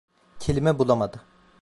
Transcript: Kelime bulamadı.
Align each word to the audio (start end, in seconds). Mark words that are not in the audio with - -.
Kelime 0.39 0.79
bulamadı. 0.79 1.21